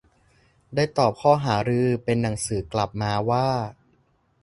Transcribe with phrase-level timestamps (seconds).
[0.75, 3.47] ได้ตอบข้อหารือเป็นหนังสือกลับมาว่า